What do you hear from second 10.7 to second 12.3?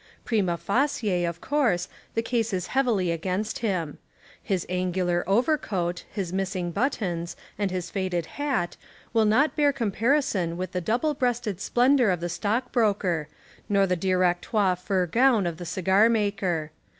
the double breasted splendour of the